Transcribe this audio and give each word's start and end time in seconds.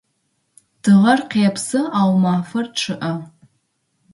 Тыгъэр 0.81 1.19
къепсы, 1.31 1.81
ау 1.99 2.11
мафэр 2.23 2.65
чъыӏэ. 2.77 3.13